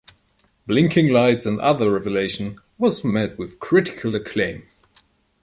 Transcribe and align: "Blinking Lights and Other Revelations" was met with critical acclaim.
"Blinking 0.65 1.09
Lights 1.09 1.45
and 1.45 1.59
Other 1.59 1.91
Revelations" 1.91 2.57
was 2.79 3.03
met 3.03 3.37
with 3.37 3.59
critical 3.59 4.15
acclaim. 4.15 4.63